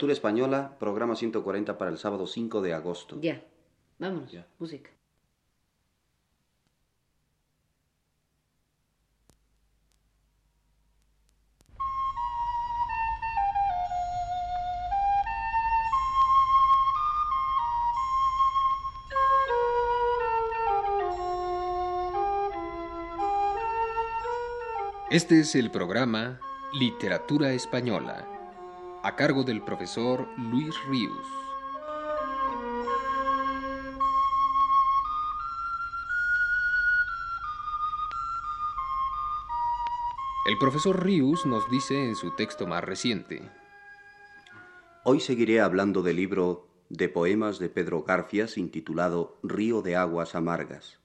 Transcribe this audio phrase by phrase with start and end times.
[0.00, 3.18] Literatura Española, programa 140 para el sábado 5 de agosto.
[3.20, 3.44] Ya,
[3.98, 4.88] vámonos, música.
[25.10, 26.40] Este es el programa
[26.72, 28.39] Literatura Española,
[29.02, 31.26] a cargo del profesor Luis Ríos.
[40.46, 43.50] El profesor Ríos nos dice en su texto más reciente.
[45.04, 50.98] Hoy seguiré hablando del libro de poemas de Pedro Garfias intitulado Río de Aguas Amargas.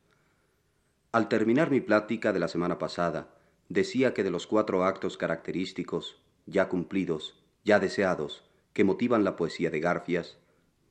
[1.14, 3.30] Al terminar mi plática de la semana pasada,
[3.70, 8.44] decía que de los cuatro actos característicos, ya cumplidos, ya deseados,
[8.74, 10.38] que motivan la poesía de Garfias,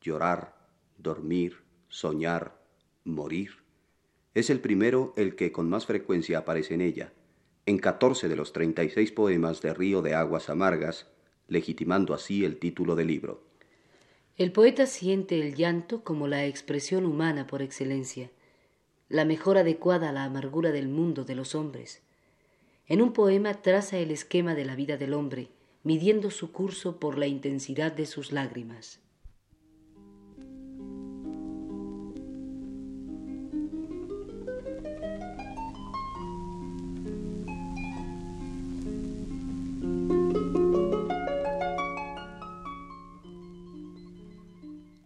[0.03, 0.55] llorar,
[0.99, 2.61] dormir, soñar,
[3.05, 3.65] morir,
[4.35, 7.13] es el primero el que con más frecuencia aparece en ella,
[7.67, 11.07] en catorce de los treinta y seis poemas de Río de Aguas Amargas,
[11.47, 13.45] legitimando así el título del libro.
[14.37, 18.31] El poeta siente el llanto como la expresión humana por excelencia,
[19.09, 22.03] la mejor adecuada a la amargura del mundo de los hombres.
[22.89, 25.51] En un poema traza el esquema de la vida del hombre,
[25.85, 29.01] midiendo su curso por la intensidad de sus lágrimas.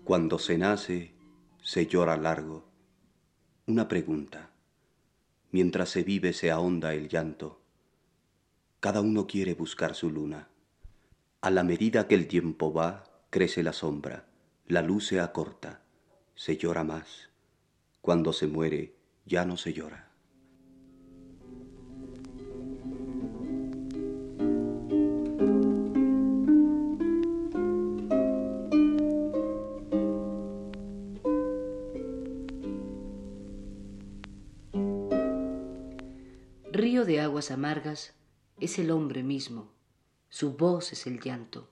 [0.05, 1.13] Cuando se nace,
[1.63, 2.65] se llora largo.
[3.67, 4.51] Una pregunta.
[5.51, 7.61] Mientras se vive, se ahonda el llanto.
[8.81, 10.49] Cada uno quiere buscar su luna.
[11.41, 14.27] A la medida que el tiempo va, crece la sombra,
[14.67, 15.83] la luz se acorta,
[16.35, 17.31] se llora más.
[18.01, 20.11] Cuando se muere, ya no se llora.
[36.73, 38.17] Río de aguas amargas
[38.59, 39.78] es el hombre mismo,
[40.29, 41.69] su voz es el llanto.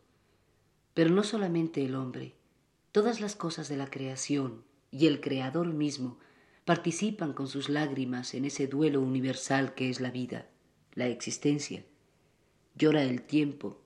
[0.95, 2.35] Pero no solamente el hombre,
[2.93, 6.19] todas las cosas de la creación y el Creador mismo
[6.65, 10.49] participan con sus lágrimas en ese duelo universal que es la vida,
[10.95, 11.85] la existencia.
[12.75, 13.81] Llora el tiempo,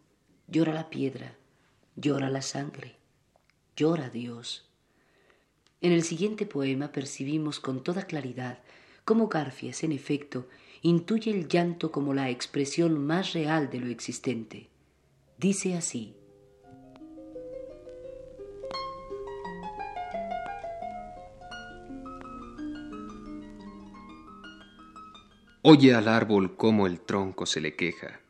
[0.46, 1.36] llora la piedra,
[1.96, 2.96] llora la sangre,
[3.76, 4.68] llora Dios.
[5.80, 8.60] En el siguiente poema percibimos con toda claridad
[9.04, 10.46] cómo Garfias, en efecto,
[10.82, 14.68] intuye el llanto como la expresión más real de lo existente.
[15.38, 16.14] Dice así.
[25.62, 28.20] Oye al árbol cómo el tronco se le queja.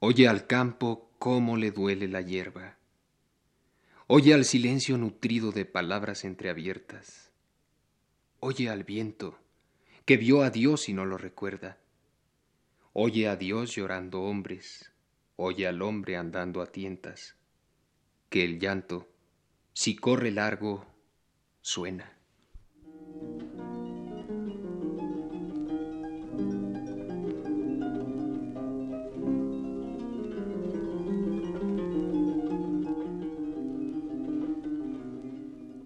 [0.00, 2.76] Oye al campo cómo le duele la hierba.
[4.08, 7.30] Oye al silencio nutrido de palabras entreabiertas.
[8.40, 9.38] Oye al viento
[10.08, 11.76] que vio a Dios y no lo recuerda.
[12.94, 14.90] Oye a Dios llorando hombres,
[15.36, 17.36] oye al hombre andando a tientas,
[18.30, 19.06] que el llanto,
[19.74, 20.86] si corre largo,
[21.60, 22.10] suena.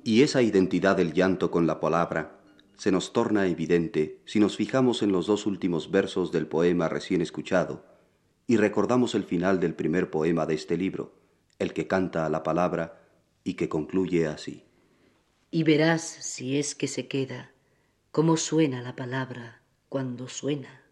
[0.04, 2.41] Y esa identidad del llanto con la palabra
[2.82, 7.20] se nos torna evidente si nos fijamos en los dos últimos versos del poema recién
[7.20, 7.86] escuchado
[8.48, 11.14] y recordamos el final del primer poema de este libro,
[11.60, 13.00] el que canta a la palabra
[13.44, 14.64] y que concluye así.
[15.52, 17.52] Y verás, si es que se queda,
[18.10, 20.82] cómo suena la palabra cuando suena.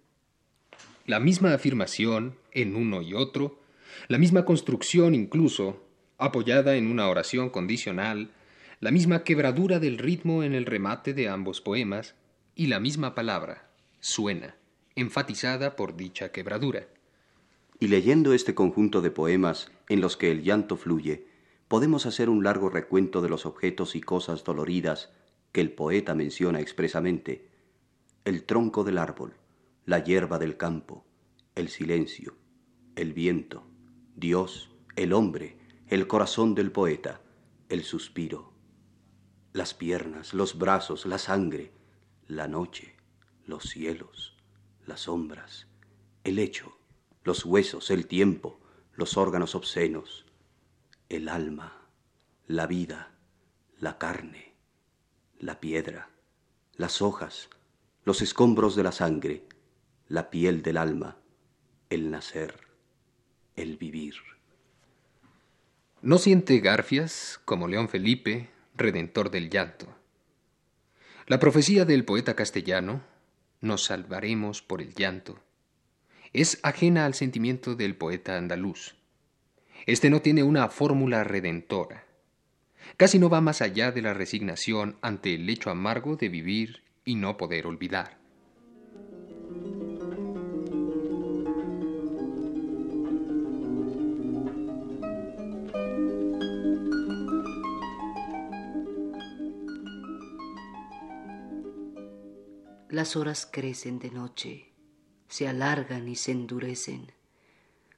[1.07, 3.59] La misma afirmación en uno y otro,
[4.07, 5.84] la misma construcción incluso,
[6.19, 8.31] apoyada en una oración condicional,
[8.80, 12.15] la misma quebradura del ritmo en el remate de ambos poemas
[12.54, 14.56] y la misma palabra, suena,
[14.94, 16.88] enfatizada por dicha quebradura.
[17.78, 21.27] Y leyendo este conjunto de poemas en los que el llanto fluye,
[21.68, 25.12] podemos hacer un largo recuento de los objetos y cosas doloridas
[25.53, 27.50] que el poeta menciona expresamente.
[28.24, 29.34] El tronco del árbol,
[29.84, 31.04] la hierba del campo,
[31.54, 32.34] el silencio,
[32.97, 33.66] el viento,
[34.16, 37.21] Dios, el hombre, el corazón del poeta,
[37.68, 38.50] el suspiro
[39.53, 41.73] las piernas, los brazos, la sangre,
[42.27, 42.97] la noche,
[43.47, 44.37] los cielos,
[44.87, 45.67] las sombras,
[46.25, 46.77] el hecho,
[47.25, 48.61] los huesos, el tiempo,
[48.95, 50.27] los órganos obscenos,
[51.09, 51.89] el alma,
[52.47, 53.13] la vida,
[53.79, 54.55] la carne,
[55.39, 56.11] la piedra,
[56.77, 57.49] las hojas,
[58.05, 59.47] los escombros de la sangre,
[60.07, 61.17] la piel del alma,
[61.89, 62.61] el nacer,
[63.57, 64.15] el vivir.
[66.03, 68.49] ¿No siente Garfias, como León Felipe,
[68.80, 69.86] redentor del llanto?
[71.27, 73.03] La profecía del poeta castellano,
[73.60, 75.38] nos salvaremos por el llanto,
[76.32, 78.97] es ajena al sentimiento del poeta andaluz.
[79.86, 82.04] Este no tiene una fórmula redentora.
[82.97, 87.15] Casi no va más allá de la resignación ante el hecho amargo de vivir y
[87.16, 88.20] no poder olvidar.
[102.91, 104.72] Las horas crecen de noche,
[105.28, 107.13] se alargan y se endurecen,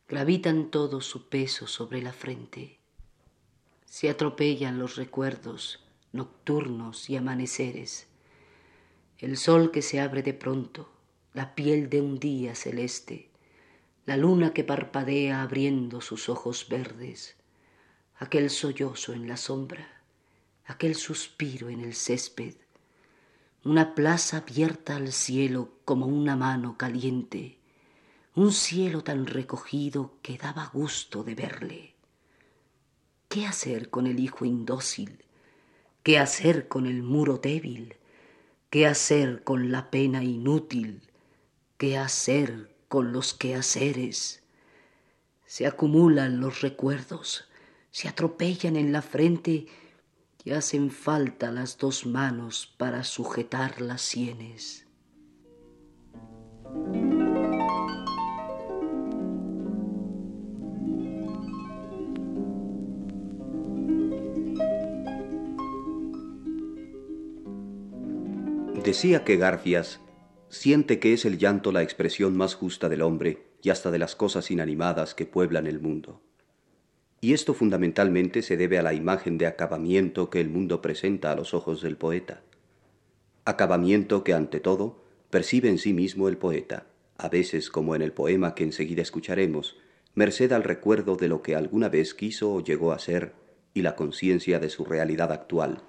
[0.06, 2.78] gravitan todo su peso sobre la frente.
[3.86, 8.06] Se atropellan los recuerdos nocturnos y amaneceres.
[9.16, 10.92] El sol que se abre de pronto,
[11.32, 13.30] la piel de un día celeste,
[14.04, 17.36] la luna que parpadea abriendo sus ojos verdes,
[18.16, 20.02] aquel sollozo en la sombra,
[20.66, 22.56] aquel suspiro en el césped,
[23.64, 27.58] una plaza abierta al cielo como una mano caliente,
[28.34, 31.94] un cielo tan recogido que daba gusto de verle.
[33.28, 35.24] ¿Qué hacer con el hijo indócil?
[36.02, 37.94] ¿Qué hacer con el muro débil?
[38.68, 41.02] ¿Qué hacer con la pena inútil?
[41.78, 44.42] ¿Qué hacer con los quehaceres?
[45.46, 47.48] Se acumulan los recuerdos,
[47.92, 49.68] se atropellan en la frente
[50.44, 54.86] y hacen falta las dos manos para sujetar las sienes.
[68.84, 70.00] Decía que Garfias
[70.48, 74.16] siente que es el llanto la expresión más justa del hombre y hasta de las
[74.16, 76.20] cosas inanimadas que pueblan el mundo
[77.24, 81.36] y esto fundamentalmente se debe a la imagen de acabamiento que el mundo presenta a
[81.36, 82.42] los ojos del poeta.
[83.44, 86.86] Acabamiento que ante todo percibe en sí mismo el poeta,
[87.16, 89.76] a veces como en el poema que enseguida escucharemos,
[90.16, 93.34] merced al recuerdo de lo que alguna vez quiso o llegó a ser
[93.72, 95.80] y la conciencia de su realidad actual.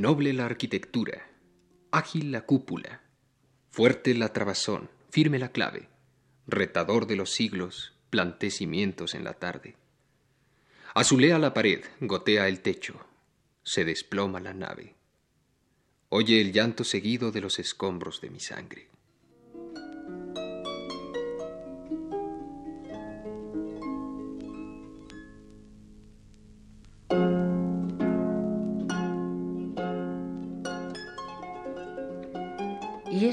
[0.00, 1.28] Noble la arquitectura,
[1.90, 3.02] ágil la cúpula,
[3.70, 5.90] fuerte la trabazón, firme la clave,
[6.46, 9.76] retador de los siglos, planté cimientos en la tarde.
[10.94, 13.04] Azulea la pared, gotea el techo,
[13.62, 14.94] se desploma la nave.
[16.08, 18.88] Oye el llanto seguido de los escombros de mi sangre.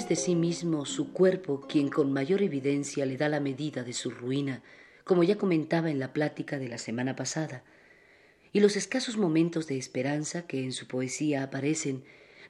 [0.07, 4.09] De sí mismo su cuerpo quien con mayor evidencia le da la medida de su
[4.09, 4.63] ruina,
[5.03, 7.63] como ya comentaba en la plática de la semana pasada,
[8.53, 12.03] y los escasos momentos de esperanza que en su poesía aparecen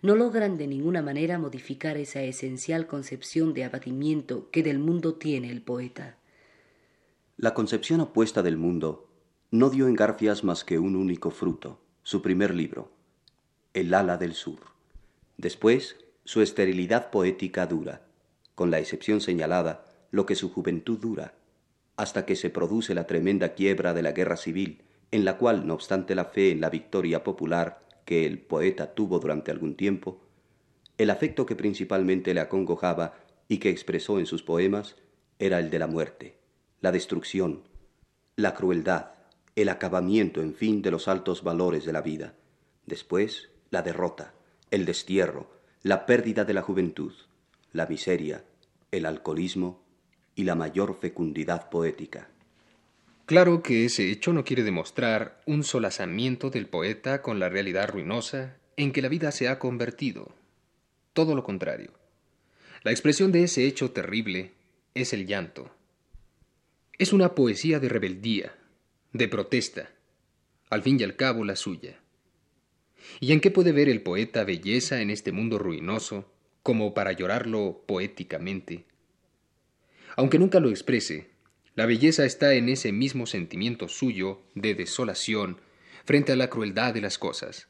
[0.04, 5.50] no logran de ninguna manera modificar esa esencial concepción de abatimiento que del mundo tiene
[5.50, 6.18] el poeta.
[7.38, 9.10] La concepción opuesta del mundo
[9.50, 12.92] no dio en Garfias más que un único fruto, su primer libro,
[13.74, 14.60] El ala del sur.
[15.38, 15.98] Después,
[16.28, 18.02] su esterilidad poética dura,
[18.54, 21.36] con la excepción señalada, lo que su juventud dura,
[21.96, 24.82] hasta que se produce la tremenda quiebra de la guerra civil,
[25.12, 29.20] en la cual, no obstante la fe en la victoria popular que el poeta tuvo
[29.20, 30.20] durante algún tiempo,
[30.98, 33.14] el afecto que principalmente le acongojaba
[33.48, 34.98] y que expresó en sus poemas
[35.40, 36.36] era el de la muerte,
[36.82, 37.64] la destrucción,
[38.36, 39.12] la crueldad,
[39.56, 42.34] el acabamiento, en fin, de los altos valores de la vida.
[42.86, 44.34] Después, la derrota,
[44.72, 45.56] el destierro,
[45.88, 47.14] la pérdida de la juventud,
[47.72, 48.44] la miseria,
[48.92, 49.82] el alcoholismo
[50.36, 52.28] y la mayor fecundidad poética.
[53.26, 58.58] Claro que ese hecho no quiere demostrar un solazamiento del poeta con la realidad ruinosa
[58.76, 60.36] en que la vida se ha convertido.
[61.14, 61.94] Todo lo contrario.
[62.84, 64.52] La expresión de ese hecho terrible
[64.94, 65.72] es el llanto.
[66.98, 68.54] Es una poesía de rebeldía,
[69.14, 69.90] de protesta,
[70.70, 72.02] al fin y al cabo la suya.
[73.20, 76.32] ¿Y en qué puede ver el poeta belleza en este mundo ruinoso,
[76.64, 78.86] como para llorarlo poéticamente?
[80.16, 81.30] Aunque nunca lo exprese,
[81.78, 85.62] La belleza está en ese mismo sentimiento suyo de desolación
[86.06, 87.68] frente a la crueldad de las cosas.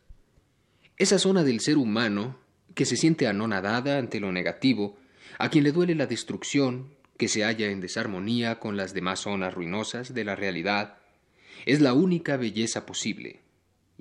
[0.95, 2.39] Esa zona del ser humano
[2.73, 4.97] que se siente anonadada ante lo negativo,
[5.39, 9.53] a quien le duele la destrucción, que se halla en desarmonía con las demás zonas
[9.53, 10.99] ruinosas de la realidad,
[11.65, 13.41] es la única belleza posible,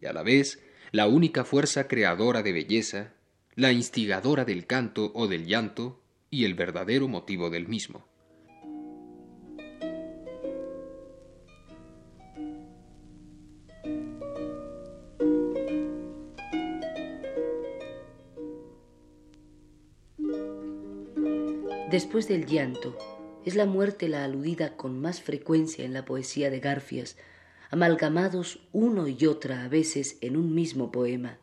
[0.00, 0.62] y a la vez
[0.93, 3.12] la única fuerza creadora de belleza,
[3.55, 6.00] la instigadora del canto o del llanto
[6.31, 8.07] y el verdadero motivo del mismo.
[21.90, 22.99] Después del llanto,
[23.47, 27.16] es la muerte la aludida con más frecuencia en la poesía de Garfias,
[27.70, 31.38] amalgamados uno y otra a veces en un mismo poema.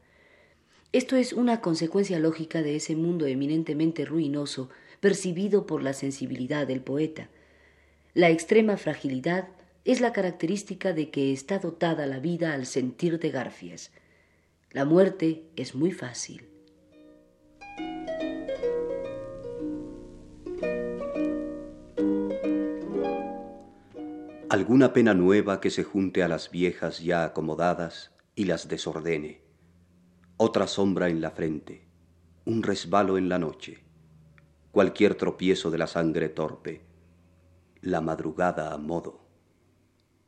[0.91, 6.81] Esto es una consecuencia lógica de ese mundo eminentemente ruinoso percibido por la sensibilidad del
[6.81, 7.29] poeta.
[8.13, 9.47] La extrema fragilidad
[9.85, 13.91] es la característica de que está dotada la vida al sentir de Garfias.
[14.71, 16.52] La muerte es muy fácil.
[24.53, 29.41] Alguna pena nueva que se junte a las viejas ya acomodadas y las desordene,
[30.38, 31.88] otra sombra en la frente,
[32.45, 33.83] un resbalo en la noche,
[34.72, 36.86] cualquier tropiezo de la sangre torpe,
[37.81, 39.27] la madrugada a modo,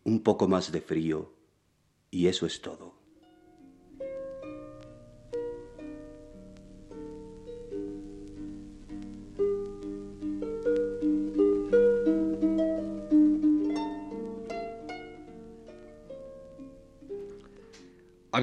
[0.03, 1.35] un poco más de frío,
[2.09, 3.04] y eso es todo.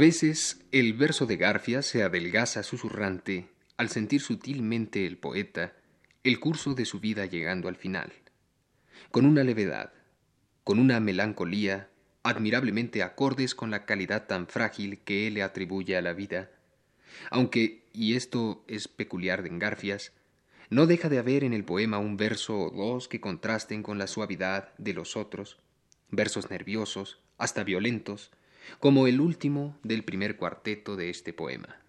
[0.03, 5.77] Veces el verso de Garfia se adelgaza susurrante al sentir sutilmente el poeta
[6.25, 8.13] el curso de su vida llegando al final,
[9.13, 9.93] con una levedad,
[10.65, 11.89] con una melancolía
[12.25, 16.51] admirablemente acordes con la calidad tan frágil que él le atribuye a la vida,
[17.31, 20.11] aunque, y esto es peculiar de Garfias,
[20.69, 24.09] no deja de haber en el poema un verso o dos que contrasten con la
[24.09, 25.59] suavidad de los otros,
[26.11, 28.33] versos nerviosos, hasta violentos,
[28.79, 31.83] como el último del primer cuarteto de este poema.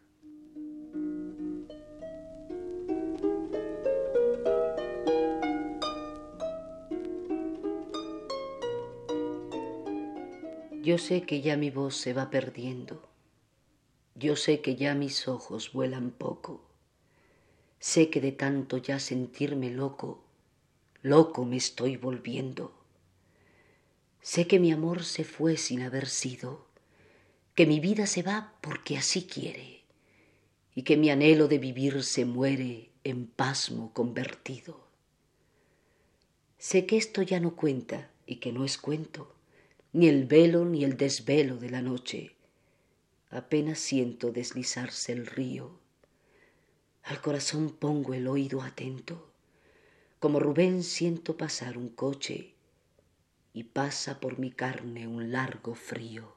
[10.84, 13.08] Yo sé que ya mi voz se va perdiendo.
[14.16, 16.62] Yo sé que ya mis ojos vuelan poco.
[17.80, 20.26] Sé que de tanto ya sentirme loco,
[21.02, 22.83] loco me estoy volviendo.
[24.24, 26.66] Sé que mi amor se fue sin haber sido,
[27.56, 29.82] que mi vida se va porque así quiere,
[30.74, 34.88] y que mi anhelo de vivir se muere en pasmo convertido.
[36.58, 39.36] Sé que esto ya no cuenta y que no es cuento,
[39.92, 42.32] ni el velo ni el desvelo de la noche.
[43.30, 45.78] Apenas siento deslizarse el río.
[47.04, 49.28] Al corazón pongo el oído atento.
[50.20, 52.53] Como Rubén siento pasar un coche
[53.54, 56.34] y pasa por mi carne un largo frío.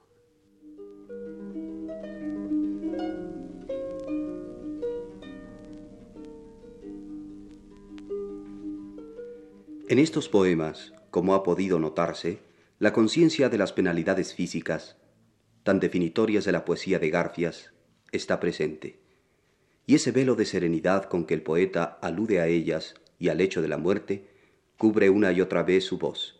[9.89, 12.41] En estos poemas, como ha podido notarse,
[12.79, 14.99] la conciencia de las penalidades físicas,
[15.63, 17.73] tan definitorias de la poesía de Garfias,
[18.13, 19.01] está presente.
[19.87, 23.63] Y ese velo de serenidad con que el poeta alude a ellas y al hecho
[23.63, 24.29] de la muerte,
[24.77, 26.36] cubre una y otra vez su voz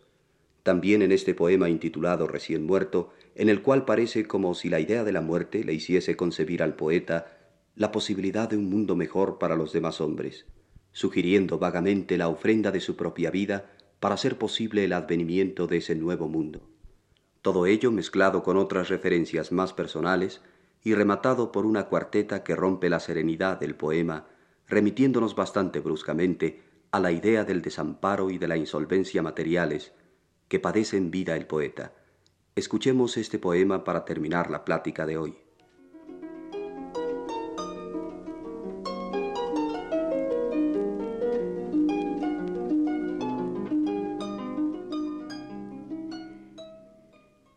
[0.67, 5.05] también en este poema intitulado Recién muerto, en el cual parece como si la idea
[5.05, 7.39] de la muerte le hiciese concebir al poeta
[7.77, 10.45] la posibilidad de un mundo mejor para los demás hombres,
[10.91, 13.71] sugiriendo vagamente la ofrenda de su propia vida
[14.01, 16.69] para hacer posible el advenimiento de ese nuevo mundo.
[17.43, 20.41] Todo ello mezclado con otras referencias más personales
[20.83, 24.27] y rematado por una cuarteta que rompe la serenidad del poema,
[24.67, 29.93] remitiéndonos bastante bruscamente a la idea del desamparo y de la insolvencia materiales
[30.49, 31.93] que padece en vida el poeta.
[32.55, 35.39] Escuchemos este poema para terminar la plática de hoy.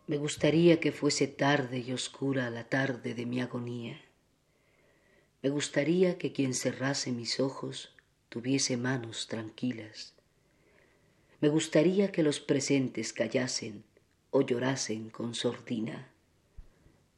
[0.07, 4.01] Me gustaría que fuese tarde y oscura la tarde de mi agonía.
[5.43, 7.95] Me gustaría que quien cerrase mis ojos
[8.29, 10.18] tuviese manos tranquilas
[11.41, 13.85] me gustaría que los presentes callasen
[14.29, 16.09] o llorasen con sordina.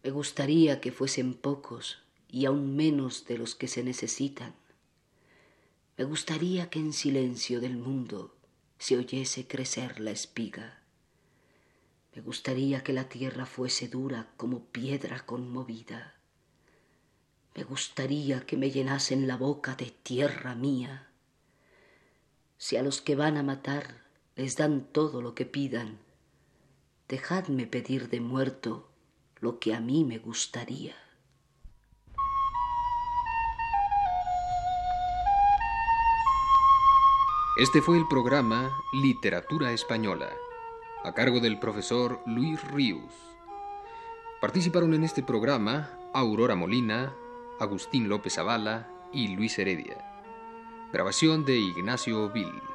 [0.03, 1.97] Me gustaría que fuesen pocos
[2.29, 4.53] y aún menos de los que se necesitan.
[5.97, 8.35] Me gustaría que en silencio del mundo
[8.77, 10.81] si oyese crecer la espiga.
[12.15, 16.15] Me gustaría que la tierra fuese dura como piedra conmovida.
[17.55, 21.07] Me gustaría que me llenasen la boca de tierra mía.
[22.57, 24.01] Si a los que van a matar
[24.41, 25.99] les dan todo lo que pidan,
[27.07, 28.89] dejadme pedir de muerto
[29.39, 30.95] lo que a mí me gustaría.
[37.55, 40.31] Este fue el programa Literatura Española,
[41.03, 43.13] a cargo del profesor Luis Ríos.
[44.41, 47.13] Participaron en este programa Aurora Molina,
[47.59, 50.03] Agustín López Avala y Luis Heredia.
[50.91, 52.70] Grabación de Ignacio Vil.